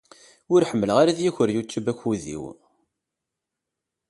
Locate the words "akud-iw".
1.91-2.43